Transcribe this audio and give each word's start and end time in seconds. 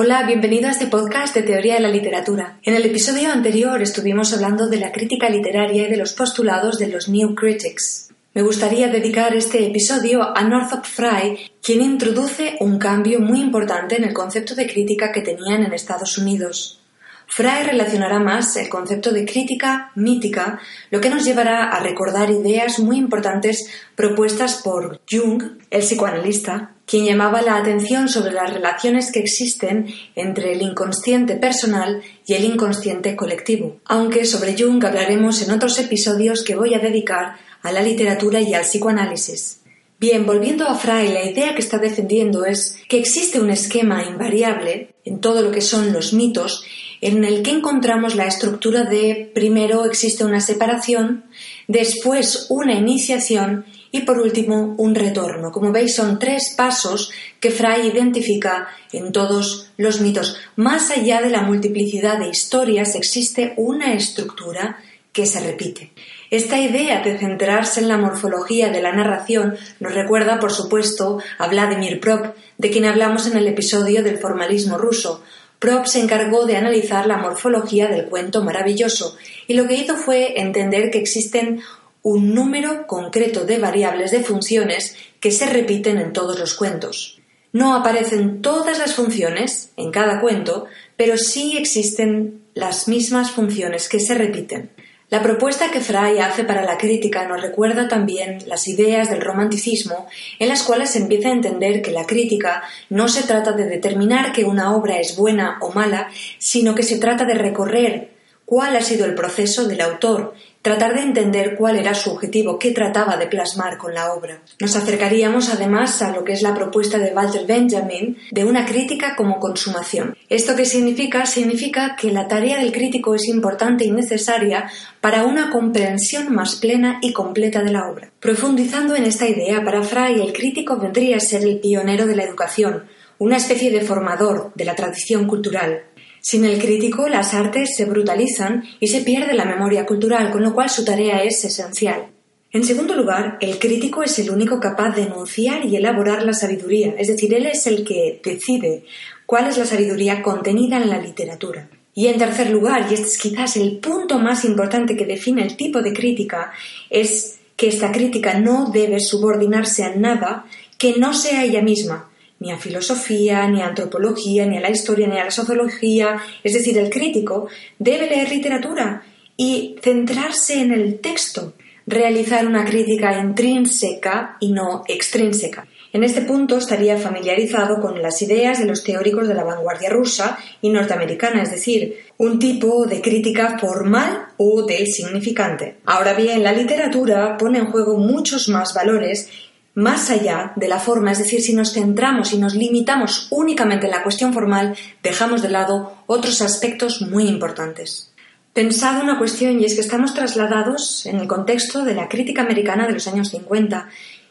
Hola, 0.00 0.22
bienvenido 0.22 0.68
a 0.68 0.70
este 0.70 0.86
podcast 0.86 1.34
de 1.34 1.42
Teoría 1.42 1.74
de 1.74 1.80
la 1.80 1.88
Literatura. 1.88 2.60
En 2.62 2.74
el 2.76 2.86
episodio 2.86 3.32
anterior 3.32 3.82
estuvimos 3.82 4.32
hablando 4.32 4.68
de 4.68 4.76
la 4.76 4.92
crítica 4.92 5.28
literaria 5.28 5.88
y 5.88 5.90
de 5.90 5.96
los 5.96 6.12
postulados 6.12 6.78
de 6.78 6.86
los 6.86 7.08
New 7.08 7.34
Critics. 7.34 8.08
Me 8.32 8.42
gustaría 8.42 8.86
dedicar 8.86 9.34
este 9.34 9.66
episodio 9.66 10.22
a 10.22 10.40
Northrop 10.44 10.84
Frye, 10.84 11.50
quien 11.60 11.82
introduce 11.82 12.58
un 12.60 12.78
cambio 12.78 13.18
muy 13.18 13.40
importante 13.40 13.96
en 13.96 14.04
el 14.04 14.14
concepto 14.14 14.54
de 14.54 14.68
crítica 14.68 15.10
que 15.10 15.22
tenían 15.22 15.64
en 15.64 15.72
Estados 15.72 16.16
Unidos. 16.16 16.80
Frye 17.26 17.64
relacionará 17.64 18.20
más 18.20 18.54
el 18.54 18.68
concepto 18.68 19.10
de 19.10 19.24
crítica 19.24 19.90
mítica, 19.96 20.60
lo 20.92 21.00
que 21.00 21.10
nos 21.10 21.24
llevará 21.24 21.72
a 21.72 21.80
recordar 21.80 22.30
ideas 22.30 22.78
muy 22.78 22.98
importantes 22.98 23.68
propuestas 23.96 24.62
por 24.62 25.00
Jung, 25.10 25.42
el 25.70 25.80
psicoanalista, 25.80 26.76
quien 26.88 27.04
llamaba 27.04 27.42
la 27.42 27.56
atención 27.56 28.08
sobre 28.08 28.32
las 28.32 28.52
relaciones 28.52 29.12
que 29.12 29.20
existen 29.20 29.86
entre 30.16 30.54
el 30.54 30.62
inconsciente 30.62 31.36
personal 31.36 32.02
y 32.26 32.34
el 32.34 32.44
inconsciente 32.44 33.14
colectivo, 33.14 33.76
aunque 33.84 34.24
sobre 34.24 34.56
Jung 34.58 34.84
hablaremos 34.84 35.42
en 35.42 35.50
otros 35.50 35.78
episodios 35.78 36.42
que 36.42 36.56
voy 36.56 36.74
a 36.74 36.78
dedicar 36.78 37.36
a 37.62 37.72
la 37.72 37.82
literatura 37.82 38.40
y 38.40 38.54
al 38.54 38.62
psicoanálisis. 38.62 39.60
Bien, 40.00 40.24
volviendo 40.24 40.66
a 40.66 40.76
Frey, 40.76 41.12
la 41.12 41.24
idea 41.24 41.54
que 41.54 41.60
está 41.60 41.78
defendiendo 41.78 42.44
es 42.44 42.78
que 42.88 42.98
existe 42.98 43.40
un 43.40 43.50
esquema 43.50 44.04
invariable 44.04 44.94
en 45.04 45.20
todo 45.20 45.42
lo 45.42 45.50
que 45.50 45.60
son 45.60 45.92
los 45.92 46.12
mitos 46.12 46.64
en 47.00 47.24
el 47.24 47.42
que 47.42 47.50
encontramos 47.50 48.16
la 48.16 48.26
estructura 48.26 48.84
de 48.84 49.30
primero 49.34 49.84
existe 49.84 50.24
una 50.24 50.40
separación, 50.40 51.24
después 51.68 52.46
una 52.50 52.74
iniciación 52.74 53.66
y 53.90 54.02
por 54.02 54.18
último 54.18 54.74
un 54.78 54.94
retorno. 54.94 55.50
Como 55.52 55.72
veis 55.72 55.94
son 55.94 56.18
tres 56.18 56.54
pasos 56.56 57.10
que 57.40 57.50
Fry 57.50 57.86
identifica 57.86 58.68
en 58.92 59.12
todos 59.12 59.70
los 59.76 60.00
mitos. 60.00 60.36
Más 60.56 60.90
allá 60.90 61.20
de 61.20 61.30
la 61.30 61.42
multiplicidad 61.42 62.18
de 62.18 62.28
historias 62.28 62.94
existe 62.94 63.54
una 63.56 63.94
estructura 63.94 64.78
que 65.12 65.26
se 65.26 65.40
repite. 65.40 65.92
Esta 66.30 66.60
idea 66.60 67.02
de 67.02 67.18
centrarse 67.18 67.80
en 67.80 67.88
la 67.88 67.96
morfología 67.96 68.68
de 68.68 68.82
la 68.82 68.92
narración 68.92 69.56
nos 69.80 69.94
recuerda, 69.94 70.38
por 70.38 70.52
supuesto, 70.52 71.18
a 71.38 71.48
Vladimir 71.48 72.00
Prop, 72.00 72.36
de 72.58 72.70
quien 72.70 72.84
hablamos 72.84 73.26
en 73.26 73.36
el 73.36 73.46
episodio 73.48 74.02
del 74.02 74.18
formalismo 74.18 74.76
ruso, 74.76 75.22
Prop 75.58 75.86
se 75.86 76.00
encargó 76.00 76.46
de 76.46 76.56
analizar 76.56 77.06
la 77.06 77.16
morfología 77.16 77.88
del 77.88 78.06
cuento 78.06 78.44
maravilloso 78.44 79.16
y 79.48 79.54
lo 79.54 79.66
que 79.66 79.74
hizo 79.74 79.96
fue 79.96 80.40
entender 80.40 80.90
que 80.90 80.98
existen 80.98 81.62
un 82.08 82.34
número 82.34 82.86
concreto 82.86 83.44
de 83.44 83.58
variables 83.58 84.12
de 84.12 84.24
funciones 84.24 84.96
que 85.20 85.30
se 85.30 85.44
repiten 85.44 85.98
en 85.98 86.14
todos 86.14 86.38
los 86.38 86.54
cuentos. 86.54 87.20
No 87.52 87.74
aparecen 87.74 88.40
todas 88.40 88.78
las 88.78 88.94
funciones 88.94 89.72
en 89.76 89.90
cada 89.90 90.20
cuento, 90.20 90.64
pero 90.96 91.18
sí 91.18 91.58
existen 91.58 92.40
las 92.54 92.88
mismas 92.88 93.30
funciones 93.30 93.90
que 93.90 94.00
se 94.00 94.14
repiten. 94.14 94.70
La 95.10 95.22
propuesta 95.22 95.70
que 95.70 95.80
Fry 95.80 96.18
hace 96.18 96.44
para 96.44 96.64
la 96.64 96.78
crítica 96.78 97.28
nos 97.28 97.42
recuerda 97.42 97.88
también 97.88 98.38
las 98.46 98.68
ideas 98.68 99.10
del 99.10 99.20
romanticismo, 99.20 100.06
en 100.38 100.48
las 100.48 100.62
cuales 100.62 100.90
se 100.90 101.00
empieza 101.00 101.28
a 101.28 101.32
entender 101.32 101.82
que 101.82 101.90
la 101.90 102.06
crítica 102.06 102.62
no 102.88 103.08
se 103.08 103.24
trata 103.24 103.52
de 103.52 103.66
determinar 103.66 104.32
que 104.32 104.44
una 104.44 104.74
obra 104.74 104.98
es 104.98 105.14
buena 105.14 105.58
o 105.60 105.72
mala, 105.72 106.08
sino 106.38 106.74
que 106.74 106.82
se 106.82 106.98
trata 106.98 107.26
de 107.26 107.34
recorrer 107.34 108.17
cuál 108.48 108.76
ha 108.76 108.80
sido 108.80 109.04
el 109.04 109.14
proceso 109.14 109.68
del 109.68 109.82
autor 109.82 110.32
tratar 110.62 110.94
de 110.94 111.02
entender 111.02 111.54
cuál 111.54 111.76
era 111.76 111.94
su 111.94 112.10
objetivo, 112.10 112.58
qué 112.58 112.72
trataba 112.72 113.18
de 113.18 113.26
plasmar 113.26 113.76
con 113.76 113.92
la 113.92 114.14
obra. 114.14 114.40
Nos 114.58 114.74
acercaríamos 114.74 115.50
además 115.50 116.00
a 116.00 116.12
lo 116.12 116.24
que 116.24 116.32
es 116.32 116.40
la 116.40 116.54
propuesta 116.54 116.98
de 116.98 117.12
Walter 117.12 117.46
Benjamin 117.46 118.16
de 118.30 118.44
una 118.44 118.64
crítica 118.64 119.14
como 119.16 119.38
consumación. 119.38 120.16
¿Esto 120.30 120.56
qué 120.56 120.64
significa? 120.64 121.26
Significa 121.26 121.94
que 121.94 122.10
la 122.10 122.26
tarea 122.26 122.58
del 122.58 122.72
crítico 122.72 123.14
es 123.14 123.28
importante 123.28 123.84
y 123.84 123.90
necesaria 123.90 124.70
para 125.02 125.26
una 125.26 125.50
comprensión 125.50 126.34
más 126.34 126.56
plena 126.56 127.00
y 127.02 127.12
completa 127.12 127.62
de 127.62 127.72
la 127.72 127.86
obra. 127.86 128.10
Profundizando 128.18 128.96
en 128.96 129.04
esta 129.04 129.28
idea, 129.28 129.62
para 129.62 129.82
Fry 129.82 130.22
el 130.22 130.32
crítico 130.32 130.78
vendría 130.78 131.18
a 131.18 131.20
ser 131.20 131.44
el 131.44 131.60
pionero 131.60 132.06
de 132.06 132.16
la 132.16 132.24
educación, 132.24 132.84
una 133.18 133.36
especie 133.36 133.70
de 133.70 133.80
formador 133.80 134.52
de 134.54 134.64
la 134.64 134.76
tradición 134.76 135.26
cultural. 135.26 135.82
Sin 136.20 136.44
el 136.44 136.58
crítico, 136.60 137.08
las 137.08 137.34
artes 137.34 137.76
se 137.76 137.84
brutalizan 137.84 138.64
y 138.80 138.88
se 138.88 139.00
pierde 139.02 139.34
la 139.34 139.44
memoria 139.44 139.86
cultural, 139.86 140.30
con 140.30 140.42
lo 140.42 140.54
cual 140.54 140.68
su 140.68 140.84
tarea 140.84 141.22
es 141.22 141.44
esencial. 141.44 142.08
En 142.50 142.64
segundo 142.64 142.94
lugar, 142.94 143.36
el 143.40 143.58
crítico 143.58 144.02
es 144.02 144.18
el 144.18 144.30
único 144.30 144.58
capaz 144.58 144.96
de 144.96 145.02
enunciar 145.02 145.66
y 145.66 145.76
elaborar 145.76 146.22
la 146.22 146.32
sabiduría, 146.32 146.94
es 146.98 147.08
decir, 147.08 147.34
él 147.34 147.46
es 147.46 147.66
el 147.66 147.84
que 147.84 148.20
decide 148.24 148.84
cuál 149.26 149.48
es 149.48 149.58
la 149.58 149.66
sabiduría 149.66 150.22
contenida 150.22 150.78
en 150.78 150.88
la 150.88 150.98
literatura. 150.98 151.68
Y 151.94 152.06
en 152.06 152.16
tercer 152.16 152.50
lugar, 152.50 152.86
y 152.90 152.94
este 152.94 153.06
es 153.06 153.18
quizás 153.18 153.56
el 153.56 153.78
punto 153.78 154.18
más 154.18 154.44
importante 154.44 154.96
que 154.96 155.04
define 155.04 155.42
el 155.42 155.56
tipo 155.56 155.82
de 155.82 155.92
crítica, 155.92 156.52
es 156.88 157.38
que 157.54 157.68
esta 157.68 157.92
crítica 157.92 158.38
no 158.38 158.70
debe 158.72 159.00
subordinarse 159.00 159.84
a 159.84 159.94
nada 159.96 160.46
que 160.78 160.96
no 160.96 161.12
sea 161.12 161.44
ella 161.44 161.60
misma, 161.60 162.08
ni 162.40 162.52
a 162.52 162.58
filosofía, 162.58 163.48
ni 163.48 163.62
a 163.62 163.66
antropología, 163.66 164.46
ni 164.46 164.58
a 164.58 164.60
la 164.60 164.70
historia, 164.70 165.06
ni 165.06 165.18
a 165.18 165.24
la 165.24 165.30
sociología. 165.30 166.20
Es 166.42 166.54
decir, 166.54 166.78
el 166.78 166.90
crítico 166.90 167.48
debe 167.78 168.08
leer 168.08 168.30
literatura 168.30 169.02
y 169.36 169.76
centrarse 169.82 170.60
en 170.60 170.72
el 170.72 171.00
texto, 171.00 171.54
realizar 171.86 172.46
una 172.46 172.64
crítica 172.64 173.18
intrínseca 173.18 174.36
y 174.40 174.52
no 174.52 174.82
extrínseca. 174.86 175.66
En 175.90 176.04
este 176.04 176.20
punto 176.20 176.58
estaría 176.58 176.98
familiarizado 176.98 177.80
con 177.80 178.02
las 178.02 178.20
ideas 178.20 178.58
de 178.58 178.66
los 178.66 178.84
teóricos 178.84 179.26
de 179.26 179.32
la 179.32 179.42
vanguardia 179.42 179.88
rusa 179.88 180.38
y 180.60 180.68
norteamericana, 180.68 181.42
es 181.42 181.50
decir, 181.50 181.96
un 182.18 182.38
tipo 182.38 182.84
de 182.84 183.00
crítica 183.00 183.58
formal 183.58 184.26
o 184.36 184.66
de 184.66 184.84
significante. 184.84 185.78
Ahora 185.86 186.12
bien, 186.12 186.42
la 186.42 186.52
literatura 186.52 187.38
pone 187.38 187.58
en 187.58 187.70
juego 187.70 187.96
muchos 187.96 188.50
más 188.50 188.74
valores 188.74 189.30
más 189.78 190.10
allá 190.10 190.54
de 190.56 190.66
la 190.66 190.80
forma, 190.80 191.12
es 191.12 191.18
decir, 191.18 191.40
si 191.40 191.54
nos 191.54 191.72
centramos 191.72 192.32
y 192.32 192.38
nos 192.38 192.56
limitamos 192.56 193.28
únicamente 193.30 193.86
en 193.86 193.92
la 193.92 194.02
cuestión 194.02 194.34
formal, 194.34 194.76
dejamos 195.04 195.40
de 195.40 195.50
lado 195.50 196.02
otros 196.06 196.42
aspectos 196.42 197.00
muy 197.00 197.28
importantes. 197.28 198.12
Pensad 198.52 199.00
una 199.00 199.18
cuestión 199.18 199.60
y 199.60 199.64
es 199.64 199.76
que 199.76 199.80
estamos 199.82 200.14
trasladados 200.14 201.06
en 201.06 201.20
el 201.20 201.28
contexto 201.28 201.84
de 201.84 201.94
la 201.94 202.08
crítica 202.08 202.42
americana 202.42 202.88
de 202.88 202.94
los 202.94 203.06
años 203.06 203.28
50 203.28 203.88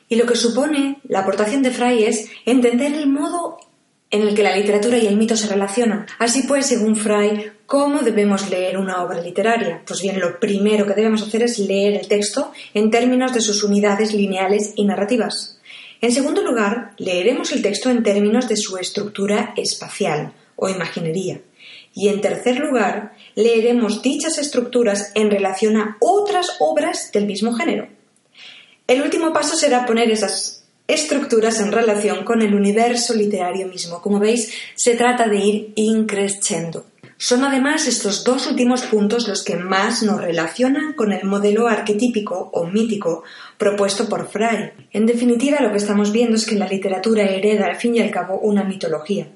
y 0.10 0.18
lo 0.18 0.26
que 0.26 0.36
supone 0.36 1.00
la 1.08 1.20
aportación 1.20 1.64
de 1.64 1.72
Fry 1.72 2.04
es 2.04 2.28
entender 2.46 2.94
el 2.94 3.08
modo 3.08 3.58
en 4.12 4.24
el 4.24 4.36
que 4.36 4.44
la 4.44 4.54
literatura 4.54 4.98
y 4.98 5.08
el 5.08 5.16
mito 5.16 5.38
se 5.38 5.48
relacionan. 5.48 6.08
Así 6.20 6.44
pues, 6.44 6.66
según 6.66 6.98
Fry, 6.98 7.54
¿cómo 7.68 8.00
debemos 8.00 8.50
leer 8.50 8.78
una 8.78 9.04
obra 9.04 9.22
literaria? 9.22 9.84
Pues 9.86 10.02
bien, 10.02 10.20
lo 10.20 10.40
primero 10.40 10.88
que 10.88 10.96
debemos 10.96 11.22
hacer 11.22 11.44
es 11.44 11.60
leer 11.60 11.94
el 11.94 12.08
texto 12.08 12.52
en 12.74 12.90
términos 12.90 13.34
de 13.34 13.42
sus 13.42 13.64
unidades 13.64 14.14
lineales 14.14 14.74
y 14.76 14.86
narrativas. 14.86 15.60
En 16.02 16.12
segundo 16.12 16.42
lugar, 16.42 16.94
leeremos 16.98 17.52
el 17.52 17.62
texto 17.62 17.90
en 17.90 18.04
términos 18.04 18.48
de 18.48 18.56
su 18.56 18.78
estructura 18.78 19.54
espacial 19.58 20.34
o 20.56 20.70
imaginería. 20.70 21.42
Y 21.94 22.08
en 22.08 22.22
tercer 22.22 22.58
lugar, 22.58 23.14
leeremos 23.36 24.02
dichas 24.02 24.38
estructuras 24.38 25.12
en 25.16 25.30
relación 25.30 25.78
a 25.78 25.98
otras 26.00 26.56
obras 26.60 27.12
del 27.12 27.26
mismo 27.26 27.54
género. 27.54 27.88
El 28.88 29.02
último 29.02 29.34
paso 29.34 29.58
será 29.58 29.86
poner 29.86 30.10
esas 30.10 30.64
estructuras 30.88 31.60
en 31.60 31.72
relación 31.72 32.24
con 32.24 32.42
el 32.42 32.56
universo 32.56 33.14
literario 33.14 33.68
mismo. 33.68 34.02
Como 34.02 34.20
veis, 34.20 34.54
se 34.76 34.96
trata 34.96 35.28
de 35.28 35.38
ir 35.38 35.74
increciendo. 35.76 36.86
Son 37.20 37.44
además 37.44 37.88
estos 37.88 38.24
dos 38.24 38.46
últimos 38.46 38.84
puntos 38.84 39.28
los 39.28 39.44
que 39.44 39.56
más 39.56 40.04
nos 40.04 40.22
relacionan 40.22 40.94
con 40.94 41.12
el 41.12 41.26
modelo 41.26 41.68
arquetípico 41.68 42.52
o 42.54 42.68
mítico 42.68 43.24
propuesto 43.58 44.08
por 44.08 44.28
Fry. 44.28 44.72
En 44.92 45.08
definitiva, 45.08 45.60
lo 45.60 45.72
que 45.72 45.78
estamos 45.78 46.12
viendo 46.12 46.36
es 46.36 46.46
que 46.46 46.56
la 46.56 46.68
literatura 46.68 47.24
hereda 47.24 47.66
al 47.66 47.76
fin 47.76 47.96
y 47.96 48.02
al 48.02 48.12
cabo 48.12 48.40
una 48.40 48.64
mitología. 48.64 49.28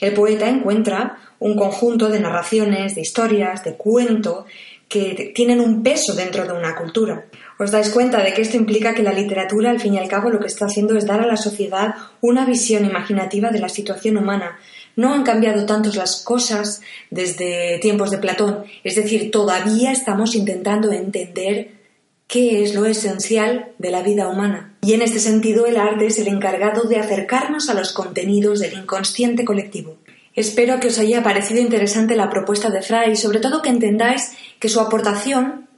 El 0.00 0.14
poeta 0.14 0.48
encuentra 0.48 1.18
un 1.40 1.56
conjunto 1.56 2.08
de 2.08 2.20
narraciones, 2.20 2.94
de 2.94 3.00
historias, 3.00 3.64
de 3.64 3.74
cuento, 3.74 4.46
que 4.88 5.32
tienen 5.34 5.60
un 5.60 5.82
peso 5.82 6.14
dentro 6.14 6.46
de 6.46 6.52
una 6.52 6.76
cultura. 6.76 7.24
Os 7.58 7.70
dais 7.70 7.90
cuenta 7.90 8.22
de 8.22 8.32
que 8.32 8.42
esto 8.42 8.56
implica 8.56 8.94
que 8.94 9.02
la 9.02 9.12
literatura, 9.12 9.70
al 9.70 9.80
fin 9.80 9.94
y 9.94 9.98
al 9.98 10.08
cabo, 10.08 10.30
lo 10.30 10.38
que 10.38 10.46
está 10.46 10.66
haciendo 10.66 10.96
es 10.96 11.06
dar 11.06 11.20
a 11.20 11.26
la 11.26 11.36
sociedad 11.36 11.94
una 12.20 12.44
visión 12.44 12.84
imaginativa 12.84 13.50
de 13.50 13.58
la 13.58 13.68
situación 13.68 14.16
humana. 14.18 14.58
No 14.96 15.12
han 15.12 15.24
cambiado 15.24 15.66
tantos 15.66 15.96
las 15.96 16.22
cosas 16.22 16.80
desde 17.10 17.78
tiempos 17.80 18.10
de 18.10 18.18
Platón, 18.18 18.64
es 18.82 18.94
decir, 18.94 19.30
todavía 19.30 19.92
estamos 19.92 20.34
intentando 20.34 20.92
entender 20.92 21.72
qué 22.26 22.62
es 22.62 22.74
lo 22.74 22.86
esencial 22.86 23.72
de 23.78 23.90
la 23.90 24.02
vida 24.02 24.28
humana. 24.28 24.74
Y 24.80 24.94
en 24.94 25.02
este 25.02 25.20
sentido 25.20 25.66
el 25.66 25.76
arte 25.76 26.06
es 26.06 26.18
el 26.18 26.28
encargado 26.28 26.84
de 26.84 26.96
acercarnos 26.96 27.68
a 27.68 27.74
los 27.74 27.92
contenidos 27.92 28.60
del 28.60 28.78
inconsciente 28.78 29.44
colectivo. 29.44 29.98
Espero 30.34 30.80
que 30.80 30.88
os 30.88 30.98
haya 30.98 31.22
parecido 31.22 31.60
interesante 31.60 32.16
la 32.16 32.28
propuesta 32.28 32.70
de 32.70 32.82
Fry 32.82 33.12
y 33.12 33.16
sobre 33.16 33.38
todo 33.38 33.62
que 33.62 33.68
entendáis 33.68 34.32
que 34.58 34.68
su 34.68 34.80
aportación, 34.80 35.68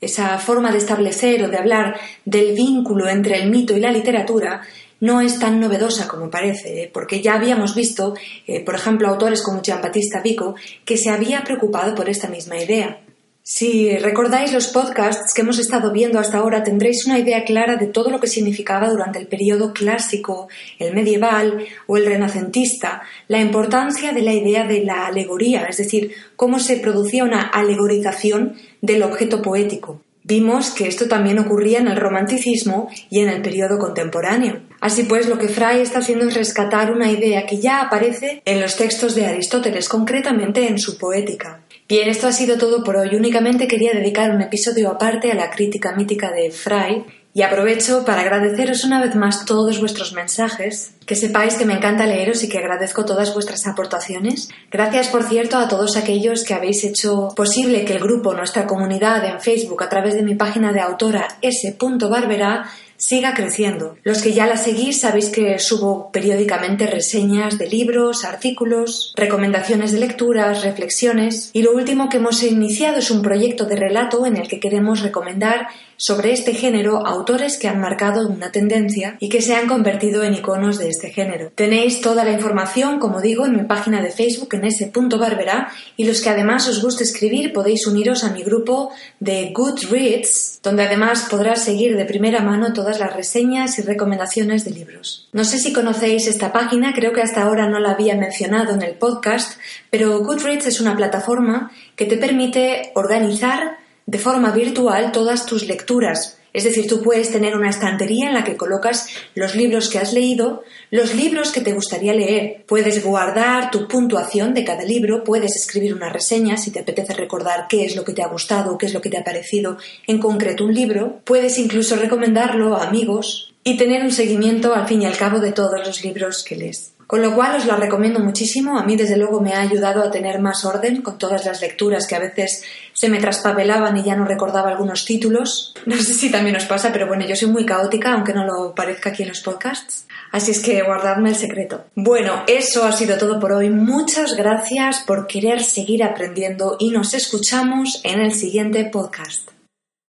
esa 0.00 0.38
forma 0.38 0.72
de 0.72 0.78
establecer 0.78 1.42
o 1.44 1.48
de 1.48 1.58
hablar 1.58 1.96
del 2.24 2.54
vínculo 2.54 3.08
entre 3.08 3.36
el 3.36 3.50
mito 3.50 3.76
y 3.76 3.80
la 3.80 3.92
literatura, 3.92 4.62
no 5.04 5.20
es 5.20 5.38
tan 5.38 5.60
novedosa 5.60 6.08
como 6.08 6.30
parece, 6.30 6.82
¿eh? 6.82 6.90
porque 6.92 7.20
ya 7.20 7.34
habíamos 7.34 7.74
visto, 7.74 8.14
eh, 8.46 8.64
por 8.64 8.74
ejemplo, 8.74 9.06
autores 9.06 9.42
como 9.42 9.62
Giambattista 9.62 10.22
Vico, 10.22 10.54
que 10.86 10.96
se 10.96 11.10
había 11.10 11.44
preocupado 11.44 11.94
por 11.94 12.08
esta 12.08 12.26
misma 12.26 12.56
idea. 12.56 13.00
Si 13.42 13.94
recordáis 13.98 14.54
los 14.54 14.68
podcasts 14.68 15.34
que 15.34 15.42
hemos 15.42 15.58
estado 15.58 15.92
viendo 15.92 16.18
hasta 16.18 16.38
ahora, 16.38 16.62
tendréis 16.62 17.04
una 17.04 17.18
idea 17.18 17.44
clara 17.44 17.76
de 17.76 17.88
todo 17.88 18.08
lo 18.10 18.18
que 18.18 18.28
significaba 18.28 18.88
durante 18.88 19.18
el 19.18 19.26
periodo 19.26 19.74
clásico, 19.74 20.48
el 20.78 20.94
medieval 20.94 21.66
o 21.86 21.98
el 21.98 22.06
renacentista, 22.06 23.02
la 23.28 23.42
importancia 23.42 24.14
de 24.14 24.22
la 24.22 24.32
idea 24.32 24.66
de 24.66 24.84
la 24.84 25.06
alegoría, 25.06 25.66
es 25.66 25.76
decir, 25.76 26.14
cómo 26.34 26.58
se 26.58 26.78
producía 26.78 27.24
una 27.24 27.42
alegorización 27.42 28.56
del 28.80 29.02
objeto 29.02 29.42
poético. 29.42 30.00
Vimos 30.26 30.70
que 30.70 30.88
esto 30.88 31.06
también 31.06 31.38
ocurría 31.38 31.80
en 31.80 31.88
el 31.88 31.98
romanticismo 31.98 32.88
y 33.10 33.20
en 33.20 33.28
el 33.28 33.42
periodo 33.42 33.78
contemporáneo. 33.78 34.62
Así 34.84 35.04
pues, 35.04 35.30
lo 35.30 35.38
que 35.38 35.48
Fry 35.48 35.80
está 35.80 36.00
haciendo 36.00 36.28
es 36.28 36.34
rescatar 36.34 36.92
una 36.92 37.10
idea 37.10 37.46
que 37.46 37.56
ya 37.56 37.80
aparece 37.80 38.42
en 38.44 38.60
los 38.60 38.76
textos 38.76 39.14
de 39.14 39.24
Aristóteles, 39.24 39.88
concretamente 39.88 40.68
en 40.68 40.78
su 40.78 40.98
poética. 40.98 41.62
Bien, 41.88 42.06
esto 42.06 42.26
ha 42.26 42.32
sido 42.32 42.58
todo 42.58 42.84
por 42.84 42.98
hoy. 42.98 43.16
Únicamente 43.16 43.66
quería 43.66 43.94
dedicar 43.94 44.30
un 44.30 44.42
episodio 44.42 44.90
aparte 44.90 45.32
a 45.32 45.34
la 45.36 45.48
crítica 45.48 45.96
mítica 45.96 46.30
de 46.30 46.50
Fry 46.50 47.02
y 47.32 47.40
aprovecho 47.40 48.04
para 48.04 48.20
agradeceros 48.20 48.84
una 48.84 49.00
vez 49.00 49.16
más 49.16 49.46
todos 49.46 49.80
vuestros 49.80 50.12
mensajes, 50.12 50.92
que 51.06 51.16
sepáis 51.16 51.54
que 51.54 51.64
me 51.64 51.74
encanta 51.74 52.06
leeros 52.06 52.44
y 52.44 52.50
que 52.50 52.58
agradezco 52.58 53.06
todas 53.06 53.32
vuestras 53.32 53.66
aportaciones. 53.66 54.50
Gracias, 54.70 55.08
por 55.08 55.24
cierto, 55.24 55.56
a 55.56 55.66
todos 55.66 55.96
aquellos 55.96 56.44
que 56.44 56.52
habéis 56.52 56.84
hecho 56.84 57.28
posible 57.34 57.86
que 57.86 57.94
el 57.94 58.00
grupo, 58.00 58.34
nuestra 58.34 58.66
comunidad 58.66 59.24
en 59.24 59.40
Facebook, 59.40 59.82
a 59.82 59.88
través 59.88 60.14
de 60.14 60.22
mi 60.22 60.34
página 60.34 60.72
de 60.72 60.80
autora 60.80 61.26
s.barbera, 61.40 62.70
siga 62.96 63.34
creciendo. 63.34 63.96
Los 64.02 64.22
que 64.22 64.32
ya 64.32 64.46
la 64.46 64.56
seguís 64.56 65.00
sabéis 65.00 65.28
que 65.28 65.58
subo 65.58 66.10
periódicamente 66.12 66.86
reseñas 66.86 67.58
de 67.58 67.68
libros, 67.68 68.24
artículos, 68.24 69.12
recomendaciones 69.16 69.92
de 69.92 70.00
lecturas, 70.00 70.62
reflexiones 70.62 71.50
y 71.52 71.62
lo 71.62 71.72
último 71.72 72.08
que 72.08 72.18
hemos 72.18 72.42
iniciado 72.42 72.98
es 72.98 73.10
un 73.10 73.22
proyecto 73.22 73.64
de 73.64 73.76
relato 73.76 74.26
en 74.26 74.36
el 74.36 74.48
que 74.48 74.60
queremos 74.60 75.00
recomendar 75.00 75.68
sobre 75.96 76.32
este 76.32 76.54
género 76.54 77.06
autores 77.06 77.58
que 77.58 77.68
han 77.68 77.80
marcado 77.80 78.26
una 78.28 78.50
tendencia 78.50 79.16
y 79.20 79.28
que 79.28 79.42
se 79.42 79.54
han 79.54 79.66
convertido 79.66 80.22
en 80.22 80.34
iconos 80.34 80.78
de 80.78 80.88
este 80.88 81.10
género. 81.10 81.52
Tenéis 81.54 82.00
toda 82.00 82.24
la 82.24 82.32
información, 82.32 82.98
como 82.98 83.20
digo, 83.20 83.46
en 83.46 83.56
mi 83.56 83.64
página 83.64 84.02
de 84.02 84.10
Facebook 84.10 84.54
en 84.54 84.64
ese 84.64 84.86
punto 84.86 85.18
barbera 85.18 85.72
y 85.96 86.04
los 86.04 86.20
que 86.20 86.30
además 86.30 86.68
os 86.68 86.82
guste 86.82 87.04
escribir 87.04 87.52
podéis 87.52 87.86
uniros 87.86 88.24
a 88.24 88.30
mi 88.30 88.42
grupo 88.42 88.92
de 89.20 89.52
Goodreads, 89.52 90.60
donde 90.62 90.84
además 90.84 91.26
podrás 91.30 91.62
seguir 91.62 91.96
de 91.96 92.04
primera 92.04 92.40
mano 92.40 92.72
todas 92.72 92.98
las 92.98 93.14
reseñas 93.14 93.78
y 93.78 93.82
recomendaciones 93.82 94.64
de 94.64 94.72
libros. 94.72 95.28
No 95.32 95.44
sé 95.44 95.58
si 95.58 95.72
conocéis 95.72 96.26
esta 96.26 96.52
página, 96.52 96.92
creo 96.94 97.12
que 97.12 97.22
hasta 97.22 97.42
ahora 97.42 97.68
no 97.68 97.78
la 97.78 97.92
había 97.92 98.16
mencionado 98.16 98.74
en 98.74 98.82
el 98.82 98.94
podcast, 98.94 99.58
pero 99.90 100.18
Goodreads 100.20 100.66
es 100.66 100.80
una 100.80 100.96
plataforma 100.96 101.70
que 101.96 102.06
te 102.06 102.16
permite 102.16 102.92
organizar 102.94 103.83
de 104.06 104.18
forma 104.18 104.50
virtual 104.50 105.12
todas 105.12 105.46
tus 105.46 105.66
lecturas. 105.66 106.38
Es 106.54 106.62
decir, 106.62 106.86
tú 106.86 107.02
puedes 107.02 107.32
tener 107.32 107.56
una 107.56 107.68
estantería 107.68 108.28
en 108.28 108.34
la 108.34 108.44
que 108.44 108.56
colocas 108.56 109.08
los 109.34 109.56
libros 109.56 109.88
que 109.88 109.98
has 109.98 110.12
leído, 110.12 110.62
los 110.92 111.12
libros 111.12 111.50
que 111.50 111.60
te 111.60 111.72
gustaría 111.72 112.14
leer. 112.14 112.64
Puedes 112.68 113.04
guardar 113.04 113.72
tu 113.72 113.88
puntuación 113.88 114.54
de 114.54 114.64
cada 114.64 114.84
libro, 114.84 115.24
puedes 115.24 115.56
escribir 115.56 115.92
una 115.92 116.10
reseña 116.10 116.56
si 116.56 116.70
te 116.70 116.78
apetece 116.78 117.12
recordar 117.12 117.66
qué 117.68 117.84
es 117.84 117.96
lo 117.96 118.04
que 118.04 118.12
te 118.12 118.22
ha 118.22 118.28
gustado, 118.28 118.78
qué 118.78 118.86
es 118.86 118.94
lo 118.94 119.00
que 119.00 119.10
te 119.10 119.18
ha 119.18 119.24
parecido 119.24 119.78
en 120.06 120.20
concreto 120.20 120.64
un 120.64 120.74
libro. 120.74 121.20
Puedes 121.24 121.58
incluso 121.58 121.96
recomendarlo 121.96 122.76
a 122.76 122.86
amigos 122.86 123.52
y 123.64 123.76
tener 123.76 124.04
un 124.04 124.12
seguimiento 124.12 124.74
al 124.74 124.86
fin 124.86 125.02
y 125.02 125.06
al 125.06 125.16
cabo 125.16 125.40
de 125.40 125.50
todos 125.50 125.84
los 125.84 126.04
libros 126.04 126.44
que 126.44 126.54
lees. 126.54 126.93
Con 127.06 127.22
lo 127.22 127.34
cual 127.34 127.56
os 127.56 127.66
la 127.66 127.76
recomiendo 127.76 128.20
muchísimo. 128.20 128.78
A 128.78 128.84
mí, 128.84 128.96
desde 128.96 129.16
luego, 129.16 129.40
me 129.40 129.52
ha 129.52 129.60
ayudado 129.60 130.02
a 130.02 130.10
tener 130.10 130.40
más 130.40 130.64
orden 130.64 131.02
con 131.02 131.18
todas 131.18 131.44
las 131.44 131.60
lecturas 131.60 132.06
que 132.06 132.16
a 132.16 132.20
veces 132.20 132.62
se 132.92 133.08
me 133.08 133.20
traspapelaban 133.20 133.96
y 133.96 134.04
ya 134.04 134.16
no 134.16 134.24
recordaba 134.24 134.70
algunos 134.70 135.04
títulos. 135.04 135.74
No 135.86 135.96
sé 135.96 136.14
si 136.14 136.30
también 136.30 136.56
os 136.56 136.64
pasa, 136.64 136.92
pero 136.92 137.06
bueno, 137.06 137.26
yo 137.26 137.36
soy 137.36 137.48
muy 137.48 137.66
caótica, 137.66 138.12
aunque 138.12 138.32
no 138.32 138.44
lo 138.44 138.74
parezca 138.74 139.10
aquí 139.10 139.22
en 139.22 139.28
los 139.30 139.40
podcasts. 139.40 140.06
Así 140.32 140.50
es 140.50 140.60
que 140.60 140.82
guardadme 140.82 141.30
el 141.30 141.36
secreto. 141.36 141.84
Bueno, 141.94 142.42
eso 142.46 142.84
ha 142.84 142.92
sido 142.92 143.18
todo 143.18 143.38
por 143.38 143.52
hoy. 143.52 143.70
Muchas 143.70 144.34
gracias 144.34 145.00
por 145.06 145.26
querer 145.26 145.62
seguir 145.62 146.02
aprendiendo 146.02 146.76
y 146.80 146.90
nos 146.90 147.14
escuchamos 147.14 148.00
en 148.04 148.20
el 148.20 148.32
siguiente 148.32 148.84
podcast. 148.86 149.53